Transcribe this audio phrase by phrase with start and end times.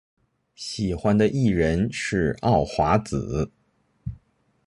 [0.55, 3.51] 喜欢的艺人是奥华子。